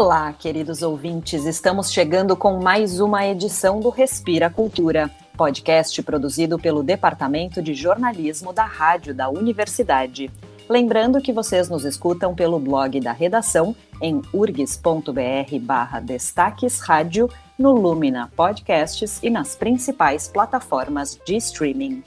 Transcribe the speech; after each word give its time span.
Olá, 0.00 0.32
queridos 0.32 0.80
ouvintes, 0.80 1.44
estamos 1.44 1.92
chegando 1.92 2.34
com 2.34 2.58
mais 2.58 3.00
uma 3.00 3.26
edição 3.26 3.80
do 3.80 3.90
Respira 3.90 4.48
Cultura, 4.48 5.10
podcast 5.36 6.02
produzido 6.02 6.58
pelo 6.58 6.82
Departamento 6.82 7.60
de 7.60 7.74
Jornalismo 7.74 8.50
da 8.50 8.64
Rádio 8.64 9.14
da 9.14 9.28
Universidade. 9.28 10.30
Lembrando 10.66 11.20
que 11.20 11.34
vocês 11.34 11.68
nos 11.68 11.84
escutam 11.84 12.34
pelo 12.34 12.58
blog 12.58 12.98
da 12.98 13.12
redação 13.12 13.76
em 14.00 14.22
urgs.br 14.32 15.58
barra 15.60 16.00
destaques 16.00 16.80
rádio, 16.80 17.28
no 17.58 17.70
Lumina 17.70 18.32
Podcasts 18.34 19.20
e 19.22 19.28
nas 19.28 19.54
principais 19.54 20.26
plataformas 20.26 21.20
de 21.26 21.36
streaming. 21.36 22.02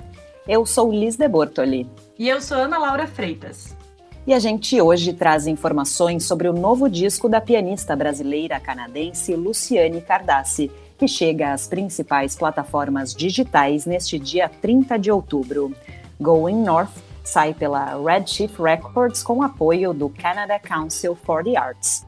Eu 0.47 0.65
sou 0.65 0.91
Liz 0.91 1.15
de 1.15 1.27
Bortoli. 1.27 1.87
E 2.17 2.27
eu 2.27 2.41
sou 2.41 2.57
Ana 2.57 2.79
Laura 2.79 3.05
Freitas. 3.05 3.82
E 4.25 4.33
a 4.33 4.39
gente 4.39 4.79
hoje 4.81 5.11
traz 5.11 5.47
informações 5.47 6.23
sobre 6.23 6.47
o 6.47 6.53
novo 6.53 6.89
disco 6.89 7.27
da 7.27 7.41
pianista 7.41 7.93
brasileira 7.93 8.57
canadense 8.57 9.35
Luciane 9.35 9.99
Cardassi, 9.99 10.71
que 10.97 11.09
chega 11.09 11.51
às 11.51 11.67
principais 11.67 12.33
plataformas 12.33 13.13
digitais 13.13 13.85
neste 13.85 14.17
dia 14.17 14.47
30 14.47 14.97
de 14.97 15.11
outubro. 15.11 15.75
Going 16.21 16.63
North 16.63 16.93
sai 17.21 17.53
pela 17.53 18.01
Redshift 18.01 18.61
Records 18.61 19.21
com 19.21 19.43
apoio 19.43 19.93
do 19.93 20.07
Canada 20.07 20.57
Council 20.57 21.15
for 21.15 21.43
the 21.43 21.57
Arts. 21.57 22.05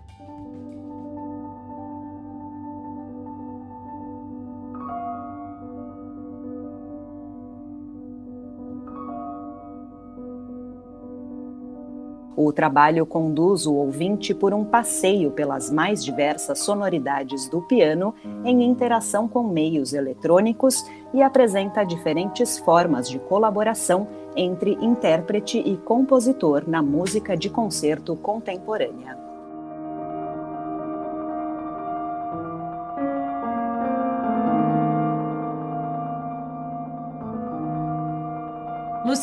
O 12.46 12.54
trabalho 12.54 13.08
conduz 13.08 13.66
o 13.66 13.74
ouvinte 13.74 14.32
por 14.32 14.54
um 14.54 14.64
passeio 14.64 15.32
pelas 15.32 15.72
mais 15.72 16.06
diversas 16.06 16.60
sonoridades 16.60 17.50
do 17.50 17.60
piano 17.60 18.14
em 18.44 18.62
interação 18.62 19.28
com 19.28 19.42
meios 19.42 19.94
eletrônicos 19.94 20.86
e 21.12 21.24
apresenta 21.24 21.84
diferentes 21.84 22.60
formas 22.60 23.10
de 23.10 23.18
colaboração 23.18 24.08
entre 24.36 24.78
intérprete 24.80 25.58
e 25.58 25.76
compositor 25.76 26.70
na 26.70 26.84
música 26.84 27.36
de 27.36 27.50
concerto 27.50 28.16
contemporânea. 28.16 29.25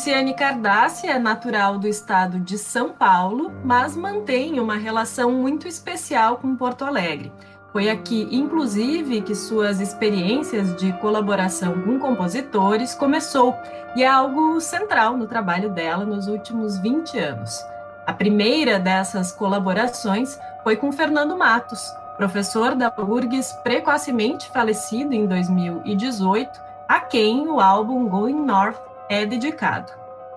Luciane 0.03 0.35
Cardassi 0.35 1.07
é 1.07 1.17
natural 1.17 1.79
do 1.79 1.87
estado 1.87 2.41
de 2.41 2.59
São 2.59 2.89
Paulo, 2.89 3.53
mas 3.63 3.97
mantém 3.97 4.59
uma 4.59 4.75
relação 4.75 5.31
muito 5.31 5.69
especial 5.69 6.39
com 6.39 6.57
Porto 6.57 6.85
Alegre. 6.85 7.33
Foi 7.73 7.89
aqui, 7.89 8.27
inclusive, 8.33 9.21
que 9.21 9.33
suas 9.37 9.79
experiências 9.79 10.75
de 10.75 10.93
colaboração 10.95 11.81
com 11.83 12.01
compositores 12.01 12.97
começou 12.97 13.57
e 13.95 14.03
é 14.03 14.09
algo 14.09 14.61
central 14.61 15.17
no 15.17 15.29
trabalho 15.29 15.71
dela 15.71 16.05
nos 16.05 16.27
últimos 16.27 16.79
20 16.79 17.21
anos. 17.21 17.65
A 18.05 18.13
primeira 18.13 18.81
dessas 18.81 19.31
colaborações 19.31 20.37
foi 20.65 20.75
com 20.75 20.91
Fernando 20.91 21.39
Matos, 21.39 21.95
professor 22.17 22.75
da 22.75 22.93
URGS 22.99 23.53
precocemente 23.63 24.51
falecido 24.51 25.15
em 25.15 25.29
2018, 25.29 26.61
a 26.89 26.99
quem 26.99 27.47
o 27.47 27.61
álbum 27.61 28.09
Going 28.09 28.45
North 28.45 28.91
é 29.13 29.27
dedicado. 29.27 29.93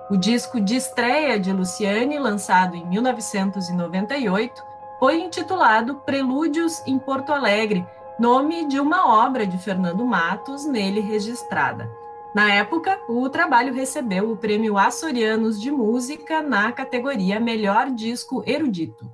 O 0.10 0.18
disco 0.18 0.60
de 0.60 0.76
estreia 0.76 1.40
de 1.40 1.52
Luciane, 1.54 2.20
lançado 2.20 2.76
em 2.76 2.86
1998, 2.86 4.62
foi 5.00 5.22
intitulado 5.22 5.96
Prelúdios 6.06 6.86
em 6.86 7.00
Porto 7.00 7.32
Alegre, 7.32 7.86
nome 8.20 8.68
de 8.68 8.78
uma 8.78 9.24
obra 9.26 9.48
de 9.48 9.58
Fernando 9.58 10.06
Matos 10.06 10.66
nele 10.66 11.00
registrada. 11.00 11.90
Na 12.36 12.52
época, 12.52 13.00
o 13.08 13.30
trabalho 13.30 13.74
recebeu 13.74 14.30
o 14.30 14.36
Prêmio 14.36 14.78
Açorianos 14.78 15.60
de 15.60 15.72
Música 15.72 16.42
na 16.42 16.70
categoria 16.74 17.40
Melhor 17.40 17.90
Disco 17.90 18.44
Erudito. 18.46 19.10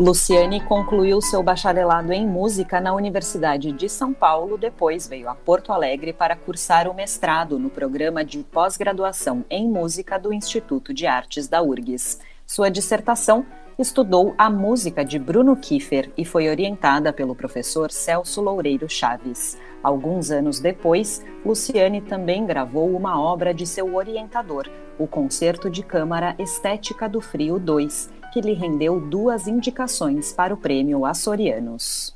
Luciane 0.00 0.62
concluiu 0.62 1.20
seu 1.20 1.42
bacharelado 1.42 2.10
em 2.10 2.26
música 2.26 2.80
na 2.80 2.94
Universidade 2.94 3.70
de 3.70 3.86
São 3.86 4.14
Paulo, 4.14 4.56
depois 4.56 5.06
veio 5.06 5.28
a 5.28 5.34
Porto 5.34 5.74
Alegre 5.74 6.10
para 6.10 6.34
cursar 6.34 6.88
o 6.88 6.94
mestrado 6.94 7.58
no 7.58 7.68
programa 7.68 8.24
de 8.24 8.38
pós-graduação 8.38 9.44
em 9.50 9.68
música 9.68 10.18
do 10.18 10.32
Instituto 10.32 10.94
de 10.94 11.06
Artes 11.06 11.48
da 11.48 11.60
URGS. 11.60 12.18
Sua 12.46 12.70
dissertação 12.70 13.44
estudou 13.78 14.34
a 14.38 14.48
música 14.48 15.04
de 15.04 15.18
Bruno 15.18 15.54
Kiefer 15.54 16.10
e 16.16 16.24
foi 16.24 16.48
orientada 16.48 17.12
pelo 17.12 17.34
professor 17.34 17.90
Celso 17.90 18.40
Loureiro 18.40 18.88
Chaves. 18.88 19.58
Alguns 19.82 20.30
anos 20.30 20.60
depois, 20.60 21.22
Luciane 21.44 22.00
também 22.00 22.46
gravou 22.46 22.96
uma 22.96 23.20
obra 23.20 23.52
de 23.52 23.66
seu 23.66 23.94
orientador, 23.94 24.66
o 24.98 25.06
Concerto 25.06 25.68
de 25.68 25.82
Câmara 25.82 26.34
Estética 26.38 27.06
do 27.06 27.20
Frio 27.20 27.58
2 27.58 28.18
que 28.30 28.40
lhe 28.40 28.52
rendeu 28.52 29.00
duas 29.00 29.46
indicações 29.46 30.32
para 30.32 30.54
o 30.54 30.56
Prêmio 30.56 31.04
Açorianos. 31.04 32.14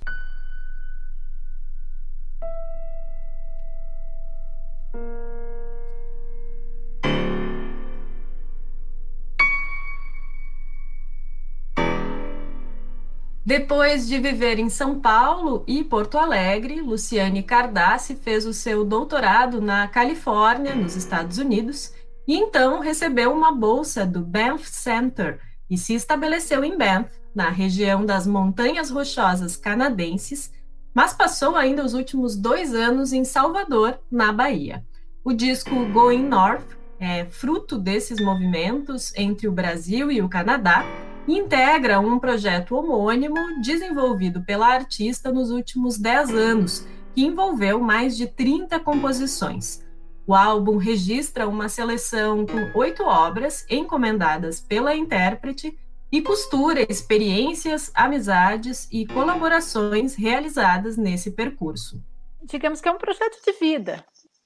Depois 13.46 14.08
de 14.08 14.19
viver 14.19 14.58
em 14.58 14.70
São 14.70 14.98
Paulo 14.98 15.64
e 15.66 15.84
Porto 15.84 16.16
Alegre, 16.16 16.81
Luciane 16.81 17.42
Cardassi 17.42 18.16
fez 18.16 18.46
o 18.46 18.54
seu 18.54 18.84
doutorado 18.86 19.60
na 19.60 19.86
Califórnia, 19.86 20.75
nos 20.75 20.96
Estados 20.96 21.36
Unidos, 21.36 21.92
e 22.26 22.38
então 22.38 22.81
recebeu 22.81 23.31
uma 23.31 23.52
bolsa 23.52 24.06
do 24.06 24.22
Banff 24.22 24.66
Center 24.70 25.38
e 25.69 25.76
se 25.76 25.94
estabeleceu 25.94 26.64
em 26.64 26.76
Banff, 26.76 27.10
na 27.34 27.50
região 27.50 28.04
das 28.06 28.26
Montanhas 28.26 28.91
Rochosas 28.91 29.56
Canadenses, 29.56 30.52
mas 30.94 31.12
passou 31.12 31.56
ainda 31.56 31.84
os 31.84 31.94
últimos 31.94 32.36
dois 32.36 32.75
anos 32.75 33.12
em 33.12 33.25
Salvador, 33.25 33.98
na 34.10 34.32
Bahia. 34.32 34.84
O 35.25 35.32
disco 35.32 35.86
Going 35.86 36.22
North 36.28 36.76
é 37.00 37.25
fruto 37.25 37.76
desses 37.76 38.20
movimentos 38.20 39.12
entre 39.16 39.48
o 39.48 39.52
Brasil 39.52 40.10
e 40.12 40.22
o 40.22 40.28
Canadá 40.28 40.84
e 41.26 41.36
integra 41.36 41.98
um 41.98 42.19
projeto 42.19 42.76
homônimo 42.76 43.60
desenvolvido 43.60 44.42
pela 44.42 44.69
artista 44.69 45.32
nos 45.32 45.50
últimos 45.50 45.98
dez 45.98 46.31
anos, 46.31 46.86
que 47.14 47.25
envolveu 47.25 47.81
mais 47.81 48.16
de 48.16 48.26
30 48.26 48.78
composições. 48.81 49.83
O 50.26 50.34
álbum 50.34 50.78
registra 50.78 51.46
uma 51.46 51.68
seleção 51.68 52.46
com 52.46 52.78
oito 52.78 53.04
obras 53.04 53.66
encomendadas 53.68 54.58
pela 54.58 54.94
intérprete 54.94 55.78
e 56.10 56.22
costura 56.22 56.80
experiências, 56.90 57.90
amizades 57.94 58.88
e 58.90 59.04
colaborações 59.04 60.14
realizadas 60.14 60.96
nesse 60.96 61.32
percurso. 61.32 62.02
Digamos 62.42 62.80
que 62.80 62.88
é 62.88 62.92
um 62.92 62.98
projeto 62.98 63.38
de 63.44 63.52
vida. 63.52 64.04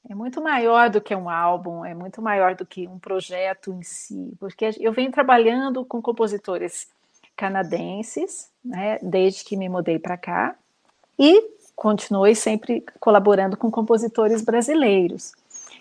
É 0.09 0.15
muito 0.15 0.43
maior 0.43 0.89
do 0.89 1.01
que 1.01 1.15
um 1.15 1.29
álbum, 1.29 1.85
é 1.85 1.95
muito 1.95 2.23
maior 2.23 2.55
do 2.55 2.65
que 2.65 2.89
um 2.89 2.99
projeto 2.99 3.73
em 3.73 3.83
si, 3.83 4.33
porque 4.41 4.71
eu 4.81 4.93
venho 4.93 5.13
trabalhando 5.13 5.85
com 5.85 6.01
compositores 6.01 6.89
canadenses, 7.37 8.51
né, 8.65 8.99
desde 9.03 9.45
que 9.45 9.57
me 9.57 9.69
mudei 9.69 9.99
para 9.99 10.17
cá, 10.17 10.57
e 11.19 11.51
continuei 11.77 12.35
sempre 12.35 12.85
colaborando 12.99 13.57
com 13.57 13.71
compositores 13.71 14.43
brasileiros. 14.43 15.33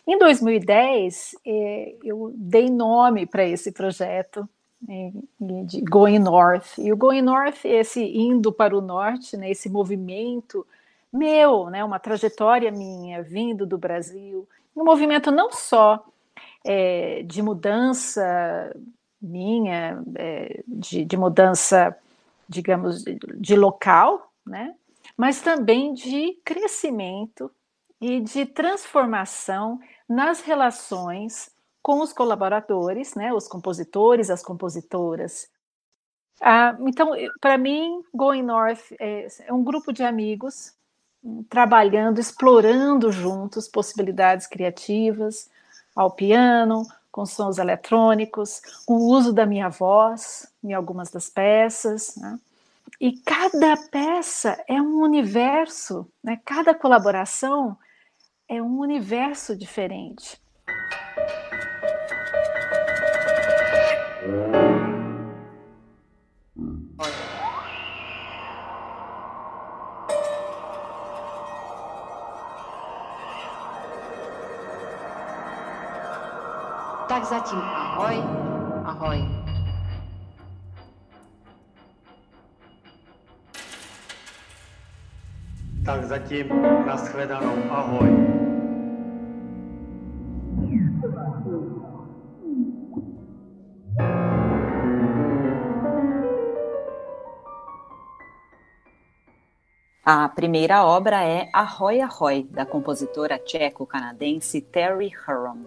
Em 0.08 0.18
2010, 0.18 1.36
é, 1.46 1.96
eu 2.02 2.32
dei 2.34 2.70
nome 2.70 3.26
para 3.26 3.46
esse 3.46 3.74
projeto 3.74 4.48
né, 4.82 5.12
de 5.66 5.82
Going 5.82 6.20
North. 6.20 6.78
E 6.78 6.94
o 6.94 6.98
Going 6.98 7.22
North, 7.22 7.66
esse 7.66 8.02
indo 8.02 8.54
para 8.54 8.76
o 8.76 8.80
norte, 8.80 9.36
né, 9.36 9.52
esse 9.52 9.70
movimento 9.70 10.66
meu, 11.12 11.70
né, 11.70 11.84
uma 11.84 12.00
trajetória 12.00 12.72
minha 12.72 13.22
vindo 13.22 13.66
do 13.66 13.78
Brasil, 13.78 14.48
um 14.74 14.86
movimento 14.86 15.30
não 15.30 15.52
só 15.52 16.06
é, 16.64 17.24
de 17.24 17.42
mudança 17.42 18.74
minha, 19.22 20.02
é, 20.16 20.64
de, 20.66 21.04
de, 21.04 21.18
mudança, 21.18 21.98
digamos, 22.48 23.04
de, 23.04 23.18
de 23.36 23.56
local, 23.58 24.32
né, 24.46 24.74
mas 25.18 25.42
também 25.42 25.94
de 25.94 26.40
crescimento 26.46 27.52
e 28.00 28.22
de 28.22 28.46
transformação 28.46 29.80
nas 30.08 30.42
relações 30.42 31.52
com 31.82 32.02
os 32.02 32.12
colaboradores, 32.12 33.16
né, 33.16 33.34
os 33.34 33.48
compositores, 33.48 34.30
as 34.30 34.44
compositoras. 34.44 35.50
Ah, 36.42 36.76
então, 36.82 37.14
para 37.40 37.58
mim, 37.58 38.04
Going 38.14 38.44
North 38.44 38.92
é, 39.00 39.28
é, 39.46 39.54
um 39.54 39.64
grupo 39.64 39.92
de 39.92 40.04
amigos 40.04 40.74
trabalhando, 41.50 42.20
explorando 42.20 43.12
juntos 43.12 43.68
possibilidades 43.68 44.48
criativas 44.48 45.50
ao 45.96 46.12
piano, 46.12 46.86
com 47.12 47.26
sons 47.26 47.58
eletrônicos, 47.58 48.62
com 48.86 48.96
o 48.96 49.08
uso 49.08 49.34
da 49.34 49.46
minha 49.46 49.70
voz 49.70 50.48
em 50.64 50.74
algumas 50.74 51.10
das 51.10 51.30
peças. 51.30 52.16
Né? 52.18 52.40
E 53.00 53.14
cada 53.22 53.76
peça 53.90 54.64
é 54.68 54.82
um 54.82 55.02
universo, 55.02 56.08
né? 56.24 56.40
cada 56.46 56.76
colaboração 56.76 57.78
é 58.50 58.62
um 58.62 58.80
universo 58.80 59.56
diferente. 59.56 60.42
Tak 77.08 77.26
zatím 77.26 77.60
ahoj, 77.60 78.16
ahoj. 78.86 79.37
Tak 85.88 86.04
zatím 86.04 86.48
nashledanou, 86.86 87.72
ahoj. 87.72 88.10
A 100.04 100.28
primeira 100.28 100.84
obra 100.86 101.24
é 101.24 101.50
Ahoy 101.54 102.02
Ahoy, 102.02 102.44
da 102.52 102.66
compositora 102.66 103.40
tcheco-canadense 103.40 104.60
Terry 104.60 105.14
Huron. 105.26 105.60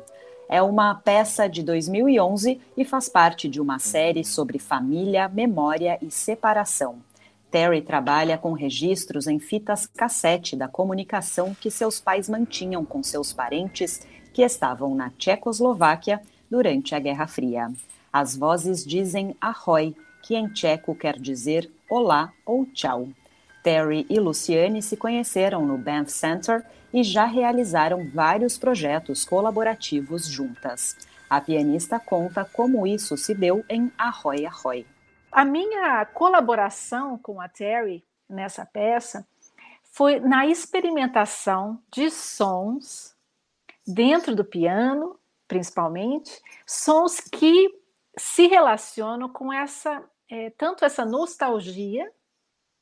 É 0.50 0.60
uma 0.60 0.94
peça 0.96 1.48
de 1.48 1.62
2011 1.62 2.60
e 2.76 2.84
faz 2.84 3.08
parte 3.08 3.48
de 3.48 3.58
uma 3.58 3.78
série 3.78 4.22
sobre 4.22 4.58
família, 4.58 5.30
memória 5.30 5.98
e 6.02 6.10
separação. 6.10 7.09
Terry 7.50 7.82
trabalha 7.82 8.38
com 8.38 8.52
registros 8.52 9.26
em 9.26 9.38
fitas 9.38 9.86
cassete 9.86 10.54
da 10.54 10.68
comunicação 10.68 11.54
que 11.54 11.70
seus 11.70 12.00
pais 12.00 12.28
mantinham 12.28 12.84
com 12.84 13.02
seus 13.02 13.32
parentes 13.32 14.06
que 14.32 14.42
estavam 14.42 14.94
na 14.94 15.10
Tchecoslováquia 15.10 16.20
durante 16.48 16.94
a 16.94 17.00
Guerra 17.00 17.26
Fria. 17.26 17.70
As 18.12 18.36
vozes 18.36 18.84
dizem 18.84 19.36
ahoy, 19.40 19.94
que 20.22 20.36
em 20.36 20.48
tcheco 20.48 20.94
quer 20.94 21.18
dizer 21.18 21.70
olá 21.88 22.32
ou 22.46 22.66
tchau. 22.66 23.08
Terry 23.62 24.06
e 24.08 24.18
Luciane 24.18 24.82
se 24.82 24.96
conheceram 24.96 25.66
no 25.66 25.76
Banff 25.76 26.10
Center 26.10 26.64
e 26.92 27.02
já 27.02 27.24
realizaram 27.24 28.08
vários 28.08 28.56
projetos 28.56 29.24
colaborativos 29.24 30.26
juntas. 30.26 30.96
A 31.28 31.40
pianista 31.40 32.00
conta 32.00 32.44
como 32.44 32.86
isso 32.86 33.16
se 33.16 33.34
deu 33.34 33.64
em 33.68 33.90
Arroy 33.98 34.46
Arroy. 34.46 34.86
A 35.30 35.44
minha 35.44 36.04
colaboração 36.06 37.18
com 37.18 37.40
a 37.40 37.48
Terry 37.48 38.04
nessa 38.28 38.66
peça 38.66 39.26
foi 39.92 40.20
na 40.20 40.46
experimentação 40.46 41.80
de 41.90 42.10
sons 42.10 43.14
dentro 43.86 44.34
do 44.34 44.44
piano, 44.44 45.18
principalmente, 45.46 46.40
sons 46.66 47.20
que 47.20 47.78
se 48.16 48.46
relacionam 48.46 49.28
com 49.28 49.52
essa 49.52 50.02
é, 50.28 50.50
tanto 50.50 50.84
essa 50.84 51.04
nostalgia, 51.04 52.10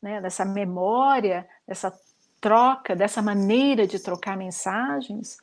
né, 0.03 0.21
dessa 0.21 0.45
memória, 0.45 1.49
dessa 1.67 1.99
troca, 2.41 2.95
dessa 2.95 3.23
maneira 3.23 3.87
de 3.87 3.99
trocar 3.99 4.37
mensagens, 4.37 5.39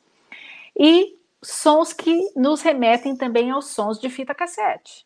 e 0.78 1.18
sons 1.42 1.92
que 1.92 2.32
nos 2.34 2.62
remetem 2.62 3.16
também 3.16 3.50
aos 3.50 3.66
sons 3.66 4.00
de 4.00 4.08
fita 4.08 4.34
cassete. 4.34 5.05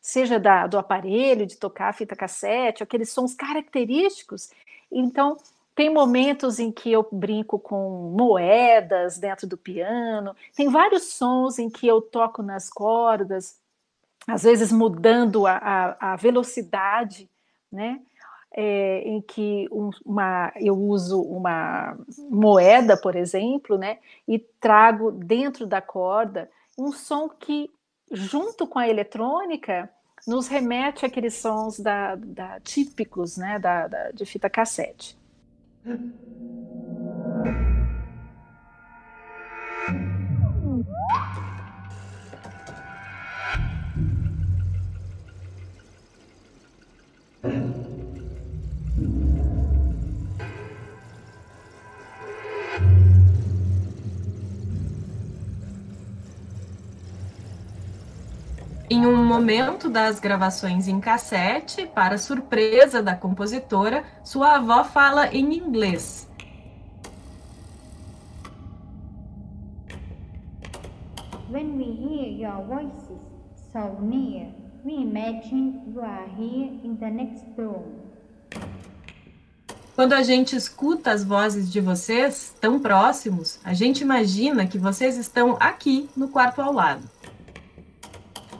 Seja 0.00 0.38
da, 0.38 0.66
do 0.66 0.78
aparelho 0.78 1.46
de 1.46 1.56
tocar 1.56 1.92
fita 1.92 2.16
cassete, 2.16 2.82
aqueles 2.82 3.10
sons 3.10 3.34
característicos. 3.34 4.50
Então, 4.90 5.36
tem 5.74 5.92
momentos 5.92 6.58
em 6.58 6.72
que 6.72 6.90
eu 6.90 7.06
brinco 7.10 7.58
com 7.58 8.14
moedas 8.16 9.18
dentro 9.18 9.46
do 9.46 9.56
piano, 9.56 10.34
tem 10.56 10.68
vários 10.68 11.12
sons 11.12 11.58
em 11.58 11.70
que 11.70 11.86
eu 11.86 12.00
toco 12.00 12.42
nas 12.42 12.68
cordas, 12.70 13.58
às 14.26 14.42
vezes 14.42 14.72
mudando 14.72 15.46
a, 15.46 15.56
a, 15.56 16.12
a 16.12 16.16
velocidade, 16.16 17.28
né? 17.70 18.00
é, 18.52 19.02
em 19.02 19.20
que 19.20 19.68
um, 19.70 19.90
uma, 20.04 20.52
eu 20.56 20.76
uso 20.76 21.20
uma 21.22 21.96
moeda, 22.28 22.96
por 22.96 23.14
exemplo, 23.14 23.78
né, 23.78 23.98
e 24.26 24.38
trago 24.38 25.10
dentro 25.12 25.66
da 25.66 25.80
corda 25.80 26.50
um 26.76 26.92
som 26.92 27.28
que, 27.28 27.70
junto 28.10 28.66
com 28.66 28.78
a 28.78 28.88
eletrônica, 28.88 29.88
nos 30.26 30.48
remete 30.48 31.06
àqueles 31.06 31.34
sons 31.34 31.78
da, 31.78 32.14
da 32.14 32.60
típicos 32.60 33.36
né, 33.36 33.58
da, 33.58 33.86
da, 33.86 34.10
de 34.10 34.24
fita 34.24 34.50
cassete. 34.50 35.16
Em 58.92 59.06
um 59.06 59.24
momento 59.24 59.88
das 59.88 60.18
gravações 60.18 60.88
em 60.88 60.98
cassete, 60.98 61.86
para 61.86 62.18
surpresa 62.18 63.00
da 63.00 63.14
compositora, 63.14 64.02
sua 64.24 64.56
avó 64.56 64.82
fala 64.82 65.28
em 65.28 65.56
inglês. 65.56 66.28
When 71.48 71.76
we 71.76 71.84
hear 71.84 72.32
your 72.32 72.66
voices 72.66 73.20
so 73.72 73.96
near, 74.02 74.48
we 74.84 74.94
imagine 74.94 75.82
you 75.94 76.02
are 76.02 76.28
here 76.36 76.80
in 76.82 76.96
the 76.96 77.10
next 77.10 77.46
room. 77.56 77.84
Quando 79.94 80.14
a 80.14 80.22
gente 80.24 80.56
escuta 80.56 81.12
as 81.12 81.22
vozes 81.22 81.70
de 81.70 81.80
vocês 81.80 82.56
tão 82.60 82.80
próximos, 82.80 83.60
a 83.62 83.72
gente 83.72 84.00
imagina 84.00 84.66
que 84.66 84.78
vocês 84.78 85.16
estão 85.16 85.56
aqui 85.60 86.10
no 86.16 86.28
quarto 86.28 86.60
ao 86.60 86.72
lado 86.72 87.08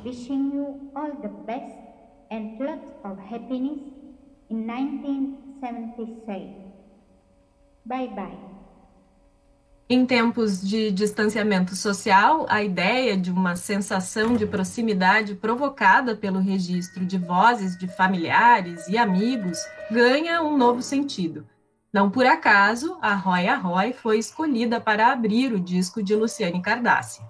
wishing 0.04 0.52
you 0.52 0.90
all 0.94 1.10
the 1.22 1.28
best 1.46 1.74
and 2.30 2.60
lots 2.60 2.92
of 3.04 3.18
happiness 3.18 3.80
in 4.48 4.66
1976. 4.66 6.70
Bye 7.84 8.08
bye. 8.08 8.38
Em 9.88 10.04
tempos 10.06 10.62
de 10.62 10.92
distanciamento 10.92 11.74
social, 11.74 12.46
a 12.48 12.62
ideia 12.62 13.16
de 13.16 13.32
uma 13.32 13.56
sensação 13.56 14.36
de 14.36 14.46
proximidade 14.46 15.34
provocada 15.34 16.14
pelo 16.14 16.38
registro 16.38 17.04
de 17.04 17.18
vozes 17.18 17.76
de 17.76 17.88
familiares 17.88 18.86
e 18.86 18.96
amigos 18.96 19.58
ganha 19.90 20.44
um 20.44 20.56
novo 20.56 20.80
sentido. 20.80 21.44
Não 21.92 22.08
por 22.08 22.24
acaso, 22.24 22.96
a 23.02 23.14
Roy 23.14 23.48
a 23.48 23.56
Roy 23.56 23.92
foi 23.92 24.18
escolhida 24.18 24.80
para 24.80 25.10
abrir 25.10 25.52
o 25.52 25.58
disco 25.58 26.00
de 26.00 26.14
Luciane 26.14 26.62
Cardassi 26.62 27.20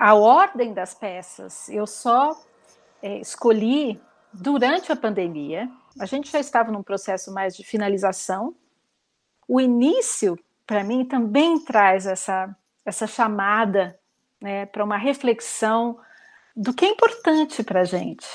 a 0.00 0.14
ordem 0.14 0.72
das 0.72 0.94
peças 0.94 1.68
eu 1.68 1.86
só 1.86 2.34
é, 3.02 3.18
escolhi 3.18 4.00
durante 4.32 4.90
a 4.90 4.96
pandemia. 4.96 5.70
A 6.00 6.06
gente 6.06 6.30
já 6.30 6.40
estava 6.40 6.72
num 6.72 6.82
processo 6.82 7.30
mais 7.34 7.54
de 7.54 7.62
finalização. 7.62 8.54
O 9.46 9.60
início, 9.60 10.38
para 10.66 10.82
mim, 10.82 11.04
também 11.04 11.62
traz 11.62 12.06
essa, 12.06 12.56
essa 12.82 13.06
chamada 13.06 13.98
né, 14.40 14.64
para 14.64 14.82
uma 14.82 14.96
reflexão 14.96 15.98
do 16.56 16.72
que 16.72 16.86
é 16.86 16.88
importante 16.88 17.62
para 17.62 17.80
a 17.80 17.84
gente. 17.84 18.26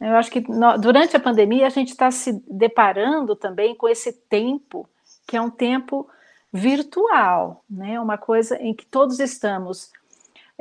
Eu 0.00 0.16
acho 0.16 0.32
que 0.32 0.40
no, 0.50 0.76
durante 0.78 1.16
a 1.16 1.20
pandemia 1.20 1.68
a 1.68 1.70
gente 1.70 1.90
está 1.90 2.10
se 2.10 2.42
deparando 2.50 3.36
também 3.36 3.72
com 3.72 3.88
esse 3.88 4.12
tempo, 4.12 4.88
que 5.28 5.36
é 5.36 5.40
um 5.40 5.50
tempo 5.50 6.08
virtual, 6.52 7.64
né? 7.70 8.00
uma 8.00 8.18
coisa 8.18 8.60
em 8.60 8.74
que 8.74 8.84
todos 8.84 9.20
estamos 9.20 9.92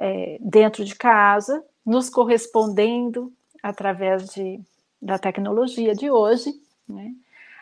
é, 0.02 0.40
dentro 0.42 0.84
de 0.84 0.96
casa, 0.96 1.64
nos 1.86 2.10
correspondendo 2.10 3.32
através 3.62 4.34
de, 4.34 4.60
da 5.00 5.20
tecnologia 5.20 5.94
de 5.94 6.10
hoje, 6.10 6.60
né? 6.90 7.14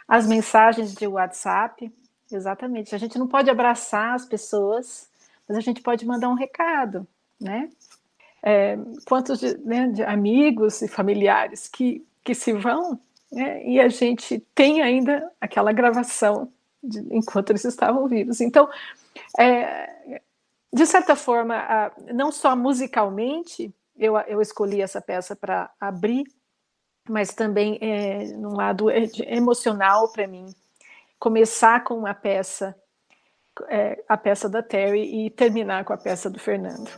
as 0.08 0.26
mensagens 0.26 0.96
de 0.96 1.06
WhatsApp, 1.06 1.92
exatamente. 2.32 2.96
A 2.96 2.98
gente 2.98 3.20
não 3.20 3.28
pode 3.28 3.50
abraçar 3.50 4.16
as 4.16 4.26
pessoas, 4.26 5.10
mas 5.48 5.58
a 5.58 5.60
gente 5.60 5.82
pode 5.82 6.06
mandar 6.06 6.30
um 6.30 6.34
recado, 6.34 7.06
né? 7.38 7.70
É, 8.42 8.78
quantos 9.06 9.42
de, 9.42 9.58
né, 9.58 9.88
de, 9.90 10.02
amigos 10.02 10.82
e 10.82 10.88
familiares 10.88 11.68
que, 11.68 12.06
que 12.24 12.34
se 12.34 12.54
vão, 12.54 12.98
né, 13.30 13.68
e 13.68 13.82
a 13.82 13.90
gente 13.90 14.40
tem 14.56 14.82
ainda 14.82 15.30
aquela 15.42 15.74
gravação 15.74 16.50
de, 16.82 17.06
enquanto 17.12 17.50
eles 17.50 17.66
estavam 17.66 18.08
vivos. 18.08 18.40
Então, 18.40 18.70
é, 19.38 20.22
de 20.72 20.86
certa 20.86 21.16
forma, 21.16 21.92
não 22.14 22.32
só 22.32 22.56
musicalmente, 22.56 23.74
eu, 23.98 24.18
eu 24.20 24.42
escolhi 24.42 24.82
essa 24.82 25.02
peça 25.02 25.36
para 25.36 25.70
abrir, 25.80 26.24
mas 27.10 27.34
também 27.34 27.78
é, 27.82 28.26
num 28.38 28.56
lado 28.56 28.90
é, 28.90 29.10
emocional 29.28 30.12
para 30.12 30.28
mim, 30.28 30.46
começar 31.20 31.84
com 31.84 31.96
uma 31.96 32.14
peça, 32.14 32.76
é, 33.68 34.04
a 34.08 34.16
peça 34.16 34.48
da 34.48 34.64
Terry, 34.64 35.26
e 35.26 35.30
terminar 35.30 35.84
com 35.84 35.92
a 35.92 35.98
peça 35.98 36.30
do 36.30 36.40
Fernando. 36.40 36.90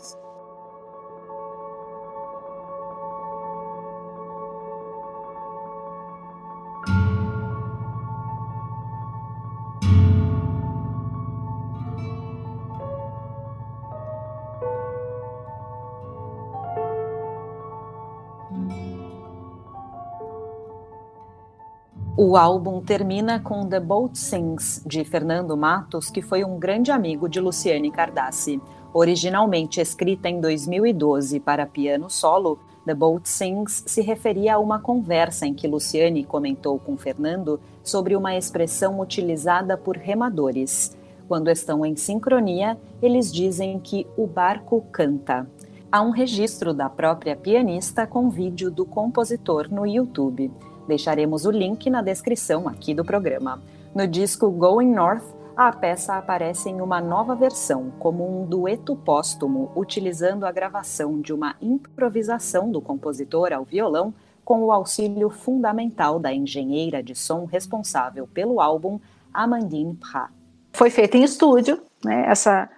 O 22.24 22.38
álbum 22.38 22.80
termina 22.82 23.40
com 23.40 23.66
The 23.66 23.80
Boat 23.80 24.16
Sings, 24.16 24.84
de 24.86 25.04
Fernando 25.04 25.58
Matos, 25.58 26.12
que 26.12 26.22
foi 26.22 26.46
um 26.46 26.60
grande 26.60 26.92
amigo 26.92 27.28
de 27.28 27.40
Luciane 27.40 27.90
Cardassi. 27.90 28.62
Originalmente 28.94 29.82
escrita 29.82 30.30
em 30.30 30.40
2012 30.40 31.40
para 31.40 31.66
piano 31.66 32.12
solo, 32.12 32.60
The 32.86 32.94
Boat 32.94 33.28
Sings 33.28 33.86
se 33.88 34.04
referia 34.04 34.54
a 34.54 34.60
uma 34.60 34.78
conversa 34.78 35.48
em 35.48 35.56
que 35.56 35.68
Luciane 35.68 36.24
comentou 36.24 36.78
com 36.78 36.96
Fernando 36.96 37.60
sobre 37.84 38.16
uma 38.16 38.38
expressão 38.38 39.00
utilizada 39.00 39.75
por 39.75 39.98
remadores. 39.98 40.96
Quando 41.28 41.50
estão 41.50 41.84
em 41.84 41.96
sincronia, 41.96 42.78
eles 43.01 43.34
dizem 43.34 43.80
que 43.80 44.06
o 44.16 44.28
barco 44.28 44.86
canta. 44.92 45.50
Há 45.92 46.04
um 46.04 46.12
registro 46.12 46.72
da 46.72 46.88
própria 46.88 47.36
pianista 47.36 48.06
com 48.06 48.30
vídeo 48.30 48.70
do 48.70 48.86
compositor 48.86 49.74
no 49.74 49.88
YouTube. 49.88 50.51
Deixaremos 50.88 51.46
o 51.46 51.52
link 51.52 51.90
na 51.90 52.02
descrição 52.02 52.68
aqui 52.68 52.94
do 52.94 53.06
programa. 53.06 53.62
No 53.94 54.08
disco 54.08 54.50
Going 54.50 54.94
North, 54.94 55.24
a 55.56 55.72
peça 55.72 56.16
aparece 56.16 56.70
em 56.70 56.82
uma 56.82 57.02
nova 57.02 57.36
versão, 57.36 57.92
como 58.00 58.42
um 58.42 58.46
dueto 58.46 58.96
póstumo, 58.96 59.72
utilizando 59.76 60.46
a 60.46 60.52
gravação 60.52 61.20
de 61.22 61.34
uma 61.34 61.56
improvisação 61.62 62.72
do 62.72 62.82
compositor 62.82 63.52
ao 63.54 63.66
violão, 63.66 64.14
com 64.44 64.64
o 64.64 64.72
auxílio 64.72 65.30
fundamental 65.30 66.20
da 66.20 66.34
engenheira 66.34 67.04
de 67.04 67.14
som 67.14 67.46
responsável 67.46 68.28
pelo 68.28 68.60
álbum, 68.60 69.00
Amandine 69.34 69.96
Prat. 69.96 70.32
Foi 70.74 70.90
feito 70.90 71.16
em 71.16 71.24
estúdio, 71.24 71.82
né, 72.04 72.26
essa, 72.28 72.70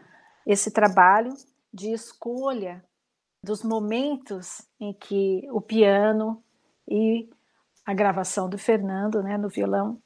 esse 0.46 0.72
trabalho 0.72 1.34
de 1.74 1.92
escolha 1.92 2.84
dos 3.44 3.64
momentos 3.64 4.62
em 4.80 4.94
que 4.94 5.48
o 5.52 5.62
piano 5.62 6.44
e 6.88 7.30
a 7.86 7.94
gravação 7.94 8.50
do 8.50 8.58
Fernando 8.58 9.22
né, 9.22 9.38
no 9.38 9.50
violão 9.50 9.98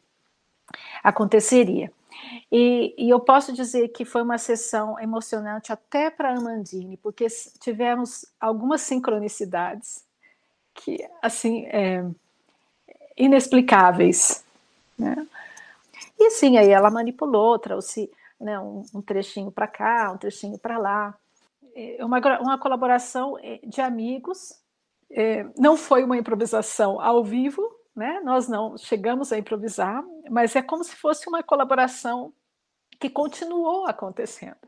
aconteceria. 1.04 1.92
E, 2.52 2.96
e, 2.98 3.10
eu 3.10 3.20
posso 3.20 3.54
dizer 3.54 3.90
que 3.90 4.04
foi 4.04 4.22
uma 4.22 4.38
sessão 4.38 5.00
emocionante 5.00 5.72
até 5.72 6.10
para 6.10 6.30
a 6.32 6.38
Amandine, 6.38 6.98
porque 6.98 7.28
tivemos 7.60 8.26
algumas 8.40 8.82
sincronicidades 8.82 10.04
que, 10.74 11.08
assim, 11.22 11.66
é, 11.68 12.04
inexplicáveis. 13.16 14.44
Né? 14.98 15.28
E 16.20 16.32
sim, 16.32 16.58
aí 16.58 16.70
ela 16.70 16.90
manipulou, 16.90 17.60
trouxe 17.60 18.10
né, 18.40 18.60
um, 18.60 18.84
um 18.94 19.02
trechinho 19.02 19.52
para 19.52 19.68
cá, 19.68 20.12
um 20.12 20.18
trechinho 20.18 20.58
para 20.58 20.78
lá. 20.78 21.16
É 21.76 22.04
uma, 22.04 22.20
uma 22.40 22.58
colaboração 22.58 23.38
é, 23.40 23.60
de 23.64 23.82
amigos 23.82 24.60
é, 25.12 25.46
não 25.58 25.78
foi 25.78 26.04
uma 26.04 26.18
improvisação 26.18 27.00
ao 27.00 27.24
vivo, 27.24 27.62
né? 27.96 28.20
Nós 28.24 28.48
não 28.48 28.78
chegamos 28.78 29.32
a 29.32 29.38
improvisar, 29.38 30.04
mas 30.30 30.56
é 30.56 30.62
como 30.62 30.84
se 30.84 30.96
fosse 30.96 31.28
uma 31.28 31.42
colaboração 31.42 32.34
que 33.00 33.10
continuou 33.10 33.86
acontecendo. 33.86 34.68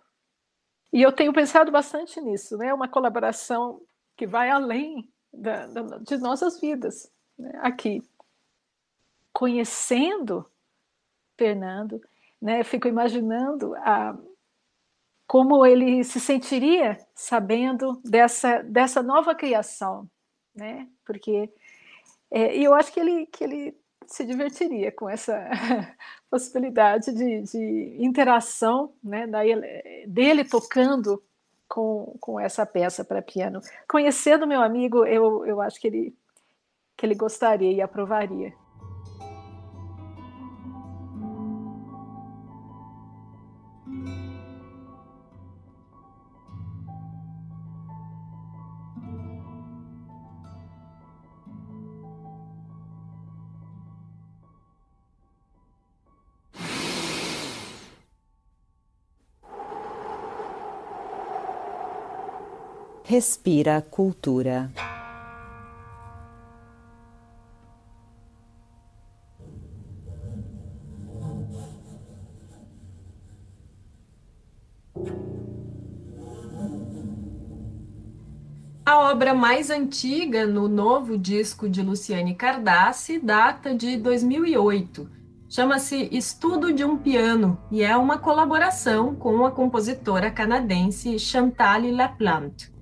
E 0.91 1.01
eu 1.01 1.12
tenho 1.12 1.34
pensado 1.34 1.72
bastante 1.72 2.19
nisso, 2.19 2.58
né? 2.58 2.74
Uma 2.74 2.88
colaboração 2.88 3.81
que 4.15 4.25
vai 4.25 4.50
além 4.50 5.08
da, 5.31 5.67
da, 5.67 5.98
de 6.00 6.17
nossas 6.17 6.60
vidas 6.60 7.12
né? 7.38 7.51
aqui, 7.62 8.01
conhecendo 9.31 10.50
Fernando, 11.38 12.01
né? 12.41 12.63
Fico 12.63 12.88
imaginando 12.88 13.75
a 13.75 14.17
como 15.27 15.63
ele 15.63 16.03
se 16.03 16.19
sentiria 16.19 16.98
sabendo 17.13 18.01
dessa 18.03 18.63
dessa 18.63 19.03
nova 19.03 19.36
criação 19.36 20.10
né? 20.56 20.88
Porque 21.06 21.50
é, 22.32 22.56
eu 22.58 22.74
acho 22.74 22.91
que 22.91 23.00
ele, 23.00 23.25
que 23.27 23.44
ele 23.44 23.77
se 24.08 24.25
divertiria 24.25 24.91
com 24.91 25.10
essa 25.10 25.50
possibilidade 26.29 27.13
de, 27.13 27.41
de 27.41 27.98
interação, 28.00 28.94
né? 29.03 29.27
Daí, 29.27 30.06
dele 30.08 30.44
tocando 30.44 31.24
com, 31.68 32.15
com 32.20 32.39
essa 32.39 32.65
peça 32.65 33.06
para 33.06 33.22
piano. 33.22 33.62
Conhecendo 33.88 34.48
meu 34.48 34.62
amigo, 34.62 35.06
eu, 35.06 35.46
eu 35.46 35.62
acho 35.62 35.79
que 35.79 35.88
ele, 35.88 36.15
que 36.98 37.06
ele 37.06 37.15
gostaria 37.15 37.72
e 37.72 37.82
aprovaria. 37.82 38.53
Respira 63.12 63.82
Cultura. 63.82 64.72
A 78.86 79.10
obra 79.10 79.34
mais 79.34 79.72
antiga 79.72 80.46
no 80.46 80.68
novo 80.68 81.18
disco 81.18 81.68
de 81.68 81.82
Luciane 81.82 82.36
Cardassi 82.36 83.18
data 83.18 83.74
de 83.74 83.98
2008. 83.98 85.10
Chama-se 85.50 86.10
Estudo 86.12 86.72
de 86.72 86.84
um 86.84 86.96
Piano 86.96 87.60
e 87.72 87.82
é 87.82 87.98
uma 87.98 88.20
colaboração 88.20 89.16
com 89.16 89.48
a 89.48 89.50
compositora 89.50 90.30
canadense 90.30 91.18
Chantal 91.18 91.89
Laplante. 91.92 92.78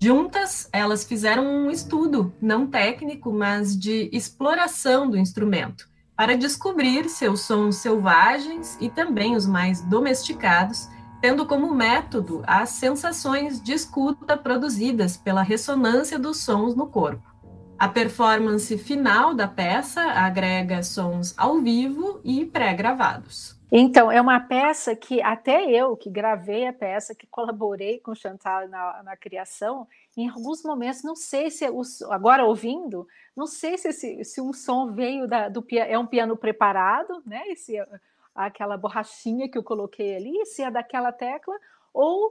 Juntas, 0.00 0.68
elas 0.72 1.04
fizeram 1.04 1.44
um 1.44 1.70
estudo, 1.70 2.32
não 2.40 2.66
técnico, 2.66 3.32
mas 3.32 3.76
de 3.78 4.10
exploração 4.12 5.08
do 5.08 5.16
instrumento, 5.16 5.88
para 6.14 6.36
descobrir 6.36 7.08
seus 7.08 7.40
sons 7.40 7.76
selvagens 7.76 8.76
e 8.78 8.90
também 8.90 9.34
os 9.34 9.46
mais 9.46 9.80
domesticados, 9.82 10.88
tendo 11.20 11.46
como 11.46 11.74
método 11.74 12.42
as 12.46 12.70
sensações 12.70 13.60
de 13.60 13.72
escuta 13.72 14.36
produzidas 14.36 15.16
pela 15.16 15.42
ressonância 15.42 16.18
dos 16.18 16.38
sons 16.38 16.74
no 16.74 16.86
corpo. 16.86 17.34
A 17.78 17.88
performance 17.88 18.76
final 18.76 19.34
da 19.34 19.48
peça 19.48 20.02
agrega 20.02 20.82
sons 20.82 21.34
ao 21.36 21.60
vivo 21.60 22.20
e 22.22 22.44
pré-gravados. 22.44 23.55
Então, 23.70 24.12
é 24.12 24.20
uma 24.20 24.38
peça 24.38 24.94
que 24.94 25.20
até 25.20 25.64
eu, 25.68 25.96
que 25.96 26.08
gravei 26.08 26.66
a 26.66 26.72
peça, 26.72 27.14
que 27.14 27.26
colaborei 27.26 27.98
com 27.98 28.14
Chantal 28.14 28.68
na, 28.68 29.02
na 29.02 29.16
criação, 29.16 29.88
em 30.16 30.28
alguns 30.28 30.62
momentos, 30.62 31.02
não 31.02 31.16
sei 31.16 31.50
se, 31.50 31.68
os, 31.68 32.00
agora 32.02 32.44
ouvindo, 32.44 33.06
não 33.36 33.46
sei 33.46 33.76
se, 33.76 33.92
se, 33.92 34.24
se 34.24 34.40
um 34.40 34.52
som 34.52 34.92
veio 34.92 35.26
da, 35.26 35.48
do 35.48 35.64
é 35.72 35.98
um 35.98 36.06
piano 36.06 36.36
preparado, 36.36 37.22
né? 37.26 37.42
Se 37.56 37.76
é 37.76 37.86
aquela 38.34 38.76
borrachinha 38.76 39.48
que 39.48 39.58
eu 39.58 39.62
coloquei 39.62 40.16
ali, 40.16 40.46
se 40.46 40.62
é 40.62 40.70
daquela 40.70 41.10
tecla, 41.10 41.56
ou 41.92 42.30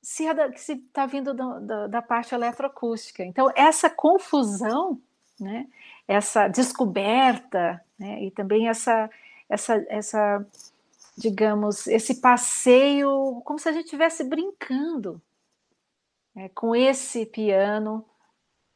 se 0.00 0.26
é 0.26 0.50
está 0.50 1.04
vindo 1.04 1.34
da, 1.34 1.58
da, 1.58 1.86
da 1.88 2.02
parte 2.02 2.34
eletroacústica. 2.34 3.24
Então, 3.24 3.50
essa 3.56 3.90
confusão, 3.90 5.00
né? 5.38 5.66
essa 6.06 6.46
descoberta, 6.48 7.82
né? 7.98 8.22
e 8.22 8.30
também 8.30 8.68
essa, 8.68 9.10
essa, 9.48 9.84
essa 9.88 10.46
digamos, 11.16 11.86
esse 11.86 12.20
passeio, 12.20 13.40
como 13.44 13.58
se 13.58 13.68
a 13.68 13.72
gente 13.72 13.84
estivesse 13.84 14.22
brincando 14.24 15.20
né, 16.34 16.50
com 16.50 16.76
esse 16.76 17.24
piano 17.24 18.04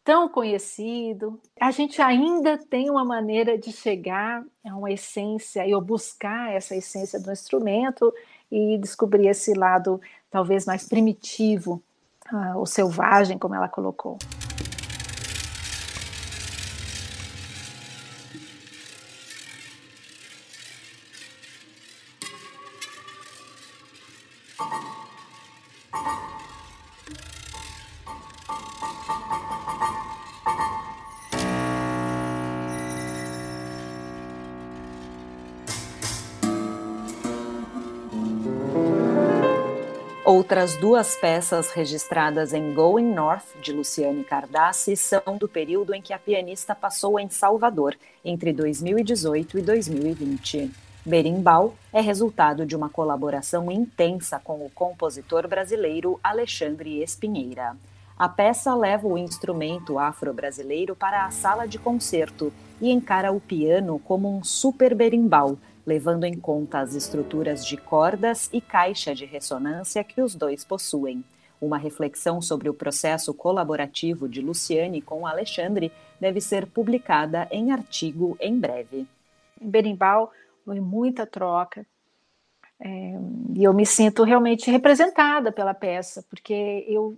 tão 0.03 0.29
conhecido. 0.29 1.41
A 1.61 1.71
gente 1.71 2.01
ainda 2.01 2.57
tem 2.57 2.91
uma 2.91 3.05
maneira 3.05 3.59
de 3.59 3.71
chegar 3.71 4.43
a 4.65 4.77
uma 4.77 4.91
essência, 4.91 5.67
e 5.67 5.79
buscar 5.81 6.53
essa 6.53 6.75
essência 6.75 7.21
do 7.21 7.31
instrumento 7.31 8.13
e 8.51 8.79
descobrir 8.79 9.29
esse 9.29 9.53
lado 9.53 10.01
talvez 10.31 10.65
mais 10.65 10.89
primitivo, 10.89 11.83
uh, 12.33 12.59
selvagem, 12.67 13.39
como 13.39 13.55
ela 13.55 13.69
colocou. 13.69 14.19
Outras 40.41 40.75
duas 40.75 41.17
peças 41.17 41.71
registradas 41.71 42.55
em 42.55 42.73
Going 42.73 43.13
North, 43.13 43.45
de 43.61 43.75
Luciane 43.75 44.25
Cardassi, 44.25 44.97
são 44.97 45.37
do 45.39 45.47
período 45.47 45.93
em 45.93 46.01
que 46.01 46.15
a 46.15 46.19
pianista 46.19 46.75
passou 46.75 47.21
em 47.21 47.29
Salvador, 47.29 47.95
entre 48.25 48.51
2018 48.51 49.59
e 49.59 49.61
2020. 49.61 50.71
Berimbau 51.05 51.75
é 51.93 52.01
resultado 52.01 52.65
de 52.65 52.75
uma 52.75 52.89
colaboração 52.89 53.71
intensa 53.71 54.41
com 54.43 54.65
o 54.65 54.71
compositor 54.71 55.47
brasileiro 55.47 56.19
Alexandre 56.25 57.03
Espinheira. 57.03 57.77
A 58.17 58.27
peça 58.27 58.75
leva 58.75 59.07
o 59.07 59.19
instrumento 59.19 59.99
afro-brasileiro 59.99 60.97
para 60.97 61.27
a 61.27 61.31
sala 61.31 61.69
de 61.69 61.79
concerto 61.79 62.51
e 62.81 62.91
encara 62.91 63.31
o 63.31 63.41
piano 63.41 63.99
como 63.99 64.35
um 64.35 64.43
super 64.43 64.95
berimbau, 64.95 65.59
levando 65.87 66.25
em 66.25 66.39
conta 66.39 66.81
as 66.81 66.95
estruturas 66.95 67.65
de 67.65 67.77
cordas 67.77 68.49
e 68.53 68.61
caixa 68.61 69.15
de 69.15 69.25
ressonância 69.25 70.05
que 70.05 70.21
os 70.21 70.35
dois 70.35 70.65
possuem. 70.65 71.25
Uma 71.61 71.77
reflexão 71.77 72.41
sobre 72.41 72.69
o 72.69 72.75
processo 72.75 73.35
colaborativo 73.35 74.29
de 74.29 74.41
Luciane 74.41 75.03
com 75.03 75.27
Alexandre 75.27 75.93
deve 76.19 76.41
ser 76.41 76.67
publicada 76.67 77.47
em 77.51 77.71
artigo 77.71 78.37
em 78.41 78.59
breve. 78.59 79.07
Em 79.61 79.69
Berimbau, 79.69 80.33
foi 80.65 80.81
muita 80.81 81.27
troca. 81.27 81.87
É, 82.81 83.13
e 83.55 83.63
eu 83.63 83.75
me 83.75 83.85
sinto 83.85 84.23
realmente 84.23 84.71
representada 84.71 85.53
pela 85.53 85.75
peça, 85.75 86.25
porque 86.31 86.85
eu, 86.89 87.15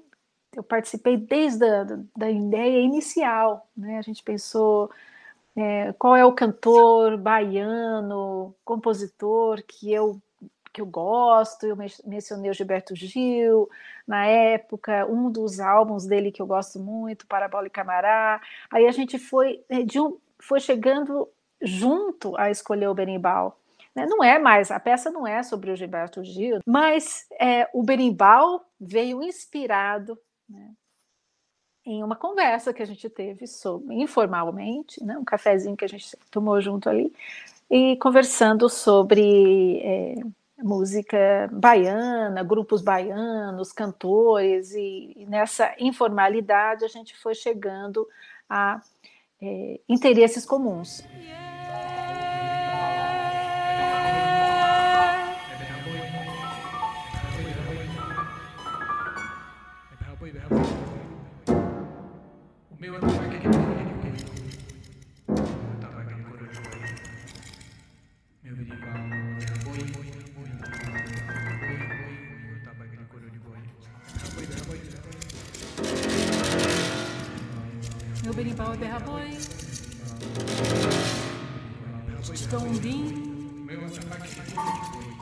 eu 0.56 0.62
participei 0.62 1.16
desde 1.16 1.64
a 1.64 1.84
da 2.16 2.28
ideia 2.28 2.80
inicial. 2.80 3.68
Né? 3.76 3.98
A 3.98 4.02
gente 4.02 4.24
pensou 4.24 4.90
é, 5.56 5.92
qual 5.94 6.16
é 6.16 6.24
o 6.24 6.32
cantor 6.32 7.16
baiano, 7.16 8.54
compositor 8.64 9.62
que 9.66 9.92
eu 9.92 10.20
que 10.72 10.80
eu 10.80 10.86
gosto, 10.86 11.66
eu 11.66 11.76
mencionei 11.76 12.50
o 12.50 12.54
Gilberto 12.54 12.96
Gil, 12.96 13.68
na 14.06 14.24
época, 14.24 15.06
um 15.06 15.30
dos 15.30 15.60
álbuns 15.60 16.06
dele 16.06 16.32
que 16.32 16.40
eu 16.40 16.46
gosto 16.46 16.78
muito, 16.80 17.26
Parabola 17.26 17.66
e 17.66 17.70
Camará, 17.70 18.40
aí 18.70 18.86
a 18.86 18.90
gente 18.90 19.18
foi, 19.18 19.62
é, 19.68 19.82
de 19.82 20.00
um, 20.00 20.16
foi 20.40 20.60
chegando 20.60 21.28
junto 21.60 22.36
a 22.38 22.50
escolher 22.50 22.88
o 22.88 22.94
berimbau. 22.94 23.58
Né? 23.94 24.06
Não 24.06 24.24
é 24.24 24.38
mais, 24.38 24.70
a 24.70 24.80
peça 24.80 25.10
não 25.10 25.26
é 25.26 25.42
sobre 25.42 25.70
o 25.70 25.76
Gilberto 25.76 26.24
Gil, 26.24 26.60
mas 26.66 27.26
é, 27.38 27.68
o 27.74 27.82
berimbau 27.82 28.64
veio 28.80 29.22
inspirado 29.22 30.18
né, 30.48 30.70
em 31.84 32.02
uma 32.02 32.16
conversa 32.16 32.72
que 32.72 32.82
a 32.82 32.86
gente 32.86 33.08
teve 33.08 33.46
sobre, 33.46 33.94
informalmente, 33.96 35.02
né, 35.04 35.18
um 35.18 35.24
cafezinho 35.24 35.76
que 35.76 35.84
a 35.84 35.88
gente 35.88 36.16
tomou 36.30 36.60
junto 36.60 36.88
ali, 36.88 37.12
e 37.70 37.96
conversando 37.96 38.68
sobre 38.68 39.80
é, 39.82 40.14
música 40.58 41.48
baiana, 41.52 42.42
grupos 42.42 42.82
baianos, 42.82 43.72
cantores, 43.72 44.72
e, 44.72 45.12
e, 45.16 45.26
nessa 45.26 45.74
informalidade 45.78 46.84
a 46.84 46.88
gente 46.88 47.16
foi 47.16 47.34
chegando 47.34 48.06
a 48.48 48.80
é, 49.40 49.80
interesses 49.88 50.46
comuns. 50.46 51.04
Yeah. 51.18 51.51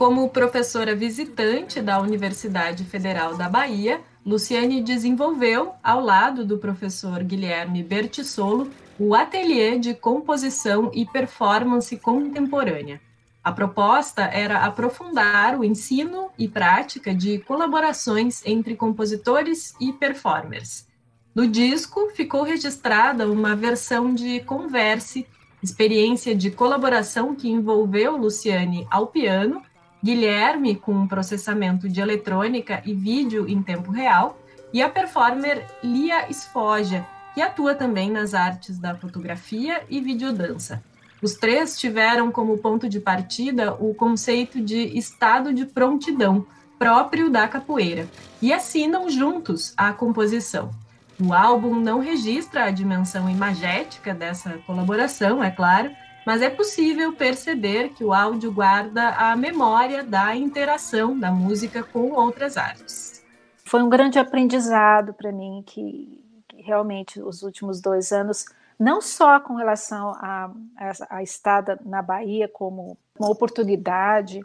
Como 0.01 0.29
professora 0.29 0.95
visitante 0.95 1.79
da 1.79 2.01
Universidade 2.01 2.83
Federal 2.85 3.37
da 3.37 3.47
Bahia, 3.47 4.01
Luciane 4.25 4.81
desenvolveu, 4.81 5.73
ao 5.83 6.01
lado 6.01 6.43
do 6.43 6.57
professor 6.57 7.23
Guilherme 7.23 7.83
Bertissolo, 7.83 8.71
o 8.97 9.13
ateliê 9.13 9.77
de 9.77 9.93
composição 9.93 10.89
e 10.91 11.05
performance 11.05 11.95
contemporânea. 11.97 12.99
A 13.43 13.51
proposta 13.51 14.23
era 14.23 14.65
aprofundar 14.65 15.55
o 15.59 15.63
ensino 15.63 16.31
e 16.35 16.47
prática 16.47 17.13
de 17.13 17.37
colaborações 17.37 18.43
entre 18.43 18.75
compositores 18.75 19.75
e 19.79 19.93
performers. 19.93 20.87
No 21.35 21.45
disco 21.45 22.09
ficou 22.15 22.41
registrada 22.41 23.31
uma 23.31 23.55
versão 23.55 24.15
de 24.15 24.39
Converse, 24.39 25.27
experiência 25.61 26.33
de 26.33 26.49
colaboração 26.49 27.35
que 27.35 27.51
envolveu 27.51 28.17
Luciane 28.17 28.87
ao 28.89 29.05
piano, 29.05 29.61
Guilherme 30.03 30.75
com 30.75 31.07
processamento 31.07 31.87
de 31.87 32.01
eletrônica 32.01 32.81
e 32.85 32.93
vídeo 32.93 33.47
em 33.47 33.61
tempo 33.61 33.91
real, 33.91 34.37
e 34.73 34.81
a 34.81 34.89
performer 34.89 35.65
Lia 35.83 36.29
Esfoja, 36.29 37.05
que 37.33 37.41
atua 37.41 37.75
também 37.75 38.09
nas 38.09 38.33
artes 38.33 38.79
da 38.79 38.95
fotografia 38.95 39.83
e 39.89 39.99
videodança. 39.99 40.81
Os 41.21 41.35
três 41.35 41.77
tiveram 41.77 42.31
como 42.31 42.57
ponto 42.57 42.89
de 42.89 42.99
partida 42.99 43.73
o 43.73 43.93
conceito 43.93 44.59
de 44.59 44.97
estado 44.97 45.53
de 45.53 45.65
prontidão, 45.65 46.45
próprio 46.79 47.29
da 47.29 47.47
capoeira, 47.47 48.07
e 48.41 48.51
assinam 48.51 49.07
juntos 49.09 49.73
a 49.77 49.93
composição. 49.93 50.71
O 51.19 51.31
álbum 51.31 51.75
não 51.75 51.99
registra 51.99 52.65
a 52.65 52.71
dimensão 52.71 53.29
imagética 53.29 54.15
dessa 54.15 54.57
colaboração, 54.65 55.43
é 55.43 55.51
claro, 55.51 55.91
mas 56.25 56.41
é 56.41 56.49
possível 56.49 57.13
perceber 57.13 57.89
que 57.89 58.03
o 58.03 58.13
áudio 58.13 58.51
guarda 58.51 59.09
a 59.09 59.35
memória 59.35 60.03
da 60.03 60.35
interação 60.35 61.17
da 61.17 61.31
música 61.31 61.83
com 61.83 62.11
outras 62.11 62.57
artes. 62.57 63.23
Foi 63.65 63.81
um 63.81 63.89
grande 63.89 64.19
aprendizado 64.19 65.13
para 65.13 65.31
mim 65.31 65.63
que, 65.65 66.23
que, 66.47 66.61
realmente 66.61 67.21
os 67.21 67.41
últimos 67.41 67.81
dois 67.81 68.11
anos, 68.11 68.45
não 68.77 69.01
só 69.01 69.39
com 69.39 69.55
relação 69.55 70.09
à 70.15 70.51
a, 70.77 71.17
a, 71.17 71.23
estada 71.23 71.79
na 71.85 72.01
Bahia 72.01 72.47
como 72.47 72.97
uma 73.17 73.29
oportunidade 73.29 74.41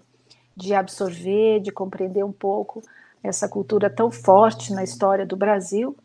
de 0.57 0.75
absorver, 0.75 1.61
de 1.61 1.71
compreender 1.71 2.25
um 2.25 2.33
pouco 2.33 2.81
essa 3.23 3.49
cultura 3.49 3.91
tão 3.91 4.11
forte 4.11 4.73
na 4.73 4.83
história 4.85 5.27
do 5.27 5.37
Brasil, 5.37 5.97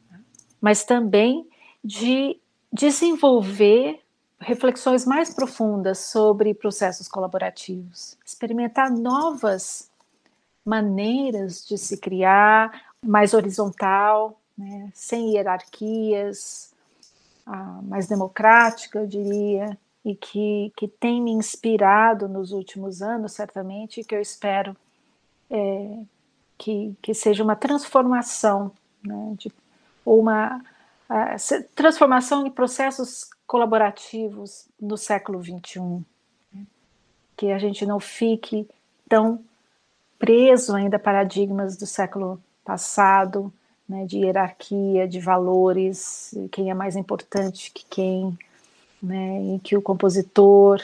mas 0.60 0.84
também 0.84 1.48
de 1.84 2.38
desenvolver 2.74 4.01
reflexões 4.42 5.06
mais 5.06 5.34
profundas 5.34 6.00
sobre 6.00 6.54
processos 6.54 7.08
colaborativos, 7.08 8.18
experimentar 8.26 8.92
novas 8.92 9.90
maneiras 10.66 11.66
de 11.66 11.78
se 11.78 11.98
criar, 11.98 12.94
mais 13.06 13.34
horizontal, 13.34 14.40
né, 14.58 14.92
sem 14.94 15.36
hierarquias, 15.36 16.74
ah, 17.46 17.80
mais 17.84 18.08
democrática, 18.08 19.00
eu 19.00 19.08
diria, 19.08 19.78
e 20.04 20.16
que, 20.16 20.72
que 20.76 20.88
tem 20.88 21.22
me 21.22 21.32
inspirado 21.32 22.28
nos 22.28 22.52
últimos 22.52 23.02
anos, 23.02 23.34
certamente, 23.34 24.02
e 24.02 24.04
que 24.04 24.16
eu 24.16 24.22
espero 24.22 24.76
é, 25.50 26.00
que, 26.58 26.96
que 27.02 27.14
seja 27.14 27.44
uma 27.44 27.56
transformação 27.56 28.72
né, 29.04 29.34
de 29.38 29.52
uma 30.06 30.58
uh, 30.58 30.62
transformação 31.76 32.46
em 32.46 32.52
processos 32.52 33.30
colaborativos 33.46 34.68
no 34.80 34.98
século 34.98 35.44
XXI, 35.44 36.04
que 37.36 37.52
a 37.52 37.60
gente 37.60 37.86
não 37.86 38.00
fique 38.00 38.68
tão 39.10 39.44
preso 40.18 40.76
ainda 40.76 40.98
a 40.98 41.00
paradigmas 41.00 41.76
do 41.76 41.86
século 41.86 42.42
passado, 42.64 43.52
né, 43.90 44.06
de 44.06 44.20
hierarquia, 44.20 45.08
de 45.08 45.20
valores, 45.20 46.34
quem 46.52 46.70
é 46.70 46.74
mais 46.74 46.96
importante 46.96 47.72
que 47.72 47.86
quem, 47.90 48.38
né, 49.04 49.42
em 49.42 49.60
que 49.60 49.76
o 49.76 49.82
compositor 49.82 50.82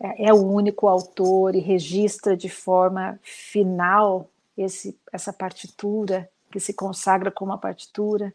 é, 0.00 0.28
é 0.28 0.32
o 0.32 0.42
único 0.42 0.88
autor 0.88 1.54
e 1.54 1.60
registra 1.60 2.36
de 2.36 2.48
forma 2.48 3.18
final 3.22 4.26
esse, 4.56 4.96
essa 5.12 5.32
partitura, 5.32 6.28
que 6.50 6.58
se 6.58 6.72
consagra 6.72 7.30
como 7.30 7.50
uma 7.50 7.58
partitura, 7.58 8.32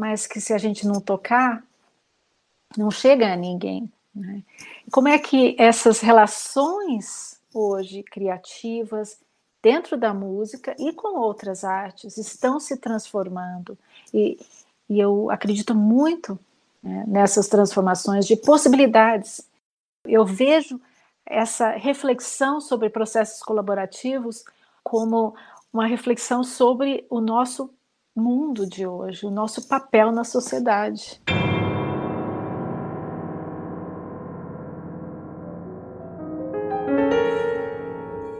mas 0.00 0.26
que 0.26 0.40
se 0.40 0.54
a 0.54 0.56
gente 0.56 0.86
não 0.86 0.98
tocar, 0.98 1.62
não 2.74 2.90
chega 2.90 3.30
a 3.30 3.36
ninguém. 3.36 3.92
Né? 4.14 4.42
Como 4.90 5.08
é 5.08 5.18
que 5.18 5.54
essas 5.58 6.00
relações 6.00 7.38
hoje 7.52 8.02
criativas 8.02 9.18
dentro 9.62 9.98
da 9.98 10.14
música 10.14 10.74
e 10.78 10.90
com 10.94 11.18
outras 11.20 11.64
artes 11.64 12.16
estão 12.16 12.58
se 12.58 12.78
transformando 12.78 13.76
e, 14.14 14.38
e 14.88 14.98
eu 14.98 15.30
acredito 15.30 15.74
muito 15.74 16.38
né, 16.82 17.04
nessas 17.06 17.46
transformações 17.46 18.26
de 18.26 18.36
possibilidades. 18.36 19.46
Eu 20.06 20.24
vejo 20.24 20.80
essa 21.26 21.72
reflexão 21.72 22.58
sobre 22.58 22.88
processos 22.88 23.42
colaborativos 23.42 24.44
como 24.82 25.34
uma 25.70 25.86
reflexão 25.86 26.42
sobre 26.42 27.04
o 27.10 27.20
nosso 27.20 27.70
mundo 28.16 28.66
de 28.66 28.86
hoje, 28.86 29.26
o 29.26 29.30
nosso 29.30 29.68
papel 29.68 30.10
na 30.12 30.24
sociedade. 30.24 31.20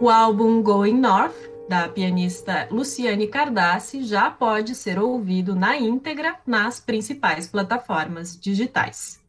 O 0.01 0.09
álbum 0.09 0.63
Going 0.63 0.99
North, 0.99 1.37
da 1.69 1.89
pianista 1.89 2.67
Luciane 2.71 3.29
Cardassi, 3.29 4.03
já 4.03 4.31
pode 4.31 4.75
ser 4.75 4.99
ouvido 4.99 5.55
na 5.55 5.77
íntegra 5.77 6.37
nas 6.47 6.81
principais 6.81 7.47
plataformas 7.47 8.39
digitais. 8.39 9.20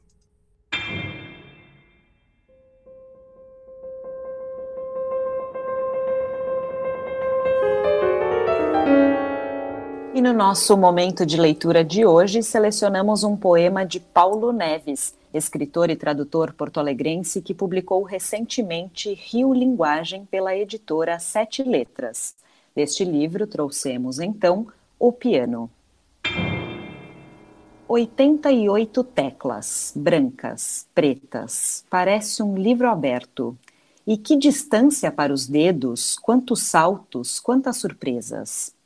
E 10.21 10.23
no 10.23 10.33
nosso 10.33 10.77
momento 10.77 11.25
de 11.25 11.35
leitura 11.35 11.83
de 11.83 12.05
hoje, 12.05 12.43
selecionamos 12.43 13.23
um 13.23 13.35
poema 13.35 13.83
de 13.83 13.99
Paulo 13.99 14.53
Neves, 14.53 15.15
escritor 15.33 15.89
e 15.89 15.95
tradutor 15.95 16.53
porto-alegrense 16.53 17.41
que 17.41 17.55
publicou 17.55 18.03
recentemente 18.03 19.15
Rio 19.15 19.51
Linguagem 19.51 20.23
pela 20.25 20.55
editora 20.55 21.17
Sete 21.17 21.63
Letras. 21.63 22.35
Deste 22.75 23.03
livro 23.03 23.47
trouxemos 23.47 24.19
então 24.19 24.67
O 24.99 25.11
Piano. 25.11 25.71
88 27.87 29.03
teclas, 29.03 29.91
brancas, 29.95 30.85
pretas, 30.93 31.83
parece 31.89 32.43
um 32.43 32.55
livro 32.55 32.87
aberto. 32.87 33.57
E 34.05 34.15
que 34.17 34.35
distância 34.35 35.11
para 35.11 35.33
os 35.33 35.47
dedos, 35.47 36.15
quantos 36.19 36.61
saltos, 36.61 37.39
quantas 37.39 37.77
surpresas. 37.77 38.79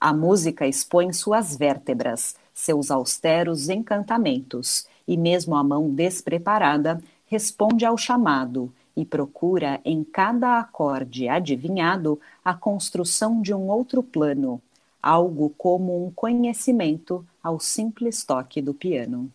A 0.00 0.14
música 0.14 0.66
expõe 0.66 1.12
suas 1.12 1.54
vértebras, 1.54 2.34
seus 2.54 2.90
austeros 2.90 3.68
encantamentos, 3.68 4.86
e 5.06 5.14
mesmo 5.14 5.54
a 5.54 5.62
mão 5.62 5.90
despreparada 5.90 7.02
responde 7.26 7.84
ao 7.84 7.98
chamado 7.98 8.72
e 8.96 9.04
procura 9.04 9.78
em 9.84 10.02
cada 10.02 10.58
acorde 10.58 11.28
adivinhado 11.28 12.18
a 12.42 12.54
construção 12.54 13.42
de 13.42 13.52
um 13.52 13.68
outro 13.68 14.02
plano, 14.02 14.58
algo 15.02 15.52
como 15.58 16.06
um 16.06 16.10
conhecimento 16.10 17.22
ao 17.42 17.60
simples 17.60 18.24
toque 18.24 18.62
do 18.62 18.72
piano. 18.72 19.30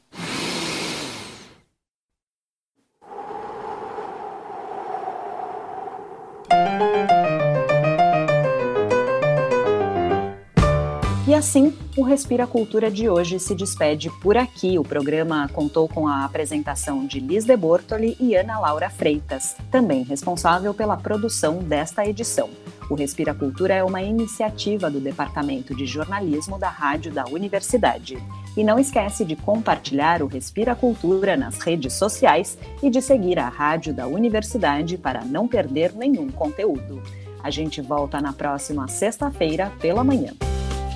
Assim, 11.36 11.76
o 11.98 12.02
Respira 12.02 12.48
Cultura 12.48 12.90
de 12.90 13.10
hoje 13.10 13.40
se 13.40 13.54
despede 13.54 14.10
por 14.22 14.38
aqui. 14.38 14.80
O 14.80 14.84
programa 14.84 15.50
contou 15.50 15.88
com 15.88 16.08
a 16.08 16.24
apresentação 16.24 17.06
de 17.06 17.20
Liz 17.20 17.46
de 17.46 17.56
Bortoli 17.58 18.16
e 18.20 18.36
Ana 18.36 18.60
Laura 18.60 18.90
Freitas, 18.90 19.56
também 19.70 20.04
responsável 20.04 20.74
pela 20.74 20.96
produção 20.96 21.58
desta 21.58 22.06
edição. 22.06 22.50
O 22.90 22.96
Respira 22.96 23.34
Cultura 23.34 23.74
é 23.74 23.84
uma 23.84 24.02
iniciativa 24.02 24.90
do 24.90 25.00
Departamento 25.00 25.76
de 25.76 25.86
Jornalismo 25.86 26.60
da 26.60 26.70
Rádio 26.70 27.12
da 27.12 27.26
Universidade. 27.26 28.18
E 28.56 28.64
não 28.64 28.80
esquece 28.80 29.26
de 29.26 29.36
compartilhar 29.36 30.22
o 30.22 30.28
Respira 30.28 30.76
Cultura 30.76 31.36
nas 31.36 31.58
redes 31.60 31.94
sociais 31.94 32.58
e 32.84 32.90
de 32.90 33.02
seguir 33.02 33.40
a 33.40 33.50
Rádio 33.50 33.94
da 33.94 34.08
Universidade 34.08 34.98
para 34.98 35.26
não 35.26 35.48
perder 35.48 35.94
nenhum 35.94 36.30
conteúdo. 36.30 37.02
A 37.44 37.50
gente 37.50 37.82
volta 37.82 38.22
na 38.22 38.32
próxima 38.32 38.88
sexta-feira 38.88 39.72
pela 39.82 40.04
manhã. 40.04 40.32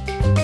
Thank 0.10 0.26
you. 0.26 0.39